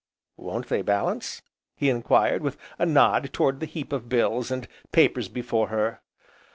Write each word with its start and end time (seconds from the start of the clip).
"Won't 0.35 0.65
they 0.69 0.81
balance?" 0.81 1.43
he 1.75 1.87
enquired, 1.91 2.41
with 2.41 2.57
a 2.79 2.87
nod 2.87 3.31
toward 3.33 3.59
the 3.59 3.67
heap 3.67 3.93
of 3.93 4.09
bills, 4.09 4.49
and 4.49 4.67
papers 4.91 5.27
before 5.27 5.67
her. 5.67 6.01